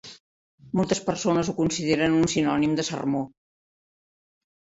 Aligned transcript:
Moltes 0.77 1.01
persones 1.09 1.51
ho 1.51 1.53
consideren 1.59 2.15
un 2.21 2.25
sinònim 2.31 2.73
de 2.79 2.87
sermó. 2.89 3.21